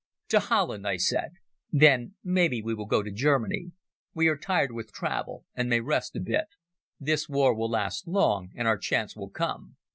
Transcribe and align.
"To 0.29 0.39
Holland," 0.39 0.87
I 0.87 0.97
said. 0.97 1.33
"Then 1.71 2.15
maybe 2.23 2.63
we 2.63 2.73
will 2.73 2.87
go 2.87 3.03
to 3.03 3.11
Germany. 3.11 3.73
We 4.15 4.29
are 4.29 4.35
tired 4.35 4.71
with 4.71 4.91
travel 4.91 5.45
and 5.53 5.69
may 5.69 5.79
rest 5.79 6.15
a 6.15 6.19
bit. 6.19 6.47
This 6.99 7.29
war 7.29 7.53
will 7.53 7.69
last 7.69 8.07
long 8.07 8.49
and 8.55 8.67
our 8.67 8.79
chance 8.79 9.15
will 9.15 9.29
come." 9.29 9.75